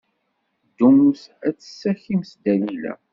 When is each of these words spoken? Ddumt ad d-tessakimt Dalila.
Ddumt 0.67 1.21
ad 1.47 1.53
d-tessakimt 1.55 2.31
Dalila. 2.43 2.93